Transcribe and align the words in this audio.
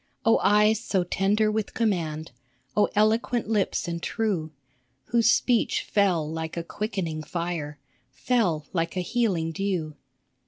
Oh 0.25 0.39
eyes 0.41 0.83
so 0.83 1.03
tender 1.03 1.51
with 1.51 1.75
command! 1.75 2.31
Oh 2.75 2.89
eloquent 2.95 3.47
lips 3.49 3.87
and 3.87 4.01
true, 4.01 4.51
Whose 5.09 5.29
speech 5.29 5.83
fell 5.83 6.27
like 6.27 6.57
a 6.57 6.63
quickening 6.63 7.21
fire, 7.21 7.77
Fell 8.09 8.65
like 8.73 8.97
a 8.97 9.01
healing 9.01 9.51
dew 9.51 9.95